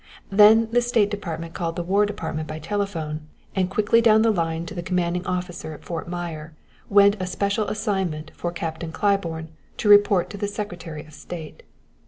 [0.31, 4.65] Then the state department called the war department by telephone, and quickly down the line
[4.65, 6.55] to the commanding officer at Fort Myer
[6.89, 11.61] went a special assignment for Captain Claiborne to report to the Secretary of State.